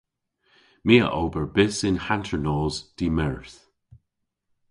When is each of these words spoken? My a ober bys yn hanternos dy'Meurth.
My 0.85 0.95
a 1.05 1.07
ober 1.21 1.45
bys 1.55 1.75
yn 1.89 2.01
hanternos 2.05 2.75
dy'Meurth. 2.97 3.57